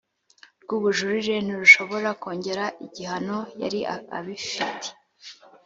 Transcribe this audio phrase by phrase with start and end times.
[0.63, 3.79] rw ubujurire ntirushobora kongera igihano yari
[4.17, 4.87] abifite